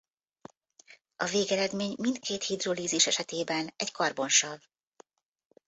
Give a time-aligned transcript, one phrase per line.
[1.15, 4.59] A végeredmény mindkét hidrolízis esetében egy karbonsav.